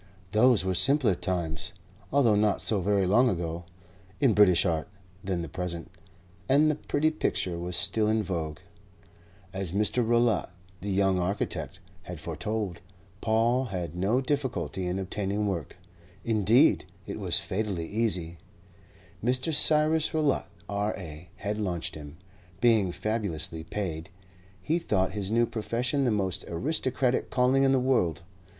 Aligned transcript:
Those 0.31 0.65
were 0.65 0.73
simpler 0.73 1.13
times 1.13 1.73
(although 2.11 2.33
not 2.35 2.59
so 2.63 2.81
very 2.81 3.05
long 3.05 3.29
ago) 3.29 3.65
in 4.19 4.33
British 4.33 4.65
art 4.65 4.87
than 5.23 5.43
the 5.43 5.47
present, 5.47 5.91
and 6.49 6.71
the 6.71 6.75
pretty 6.75 7.11
picture 7.11 7.59
was 7.59 7.75
still 7.75 8.07
in 8.07 8.23
vogue. 8.23 8.57
As 9.53 9.73
Mr. 9.73 10.03
Rowlatt, 10.03 10.49
the 10.81 10.89
young 10.89 11.19
architect, 11.19 11.79
had 12.01 12.19
foretold, 12.19 12.81
Paul 13.21 13.65
had 13.65 13.95
no 13.95 14.21
difficulty 14.21 14.87
in 14.87 14.97
obtaining 14.97 15.45
work. 15.45 15.77
Indeed, 16.25 16.85
it 17.05 17.19
was 17.19 17.39
fatally 17.39 17.87
easy. 17.87 18.39
Mr. 19.23 19.53
Cyrus 19.53 20.15
Rowlatt, 20.15 20.47
R.A., 20.67 21.29
had 21.35 21.61
launched 21.61 21.93
him. 21.93 22.17
Being 22.59 22.91
fabulously 22.91 23.63
paid, 23.63 24.09
he 24.63 24.79
thought 24.79 25.11
his 25.11 25.29
new 25.29 25.45
profession 25.45 26.05
the 26.05 26.09
most 26.09 26.43
aristocratic 26.47 27.29
calling 27.29 27.61
in 27.61 27.71
the 27.71 27.79
world. 27.79 28.23